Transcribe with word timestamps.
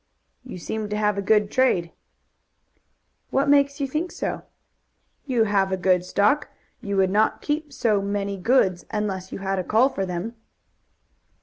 "You 0.43 0.57
seem 0.57 0.89
to 0.89 0.97
have 0.97 1.19
a 1.19 1.21
good 1.21 1.51
trade." 1.51 1.91
"What 3.29 3.47
makes 3.47 3.79
you 3.79 3.87
think 3.87 4.11
so?" 4.11 4.41
"You 5.27 5.43
have 5.43 5.71
a 5.71 5.77
good 5.77 6.03
stock. 6.03 6.47
You 6.81 6.97
would 6.97 7.11
not 7.11 7.43
keep 7.43 7.71
so 7.71 8.01
many 8.01 8.35
goods 8.35 8.83
unless 8.89 9.31
you 9.31 9.37
had 9.45 9.59
a 9.59 9.63
call 9.63 9.89
for 9.89 10.07
them." 10.07 10.33